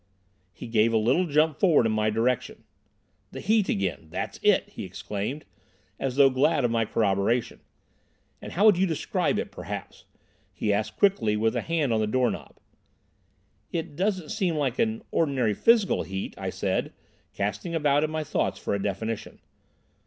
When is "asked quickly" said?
10.73-11.37